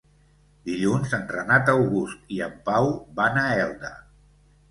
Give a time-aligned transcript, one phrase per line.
[0.69, 3.93] Dilluns en Renat August i en Pau van a Elda.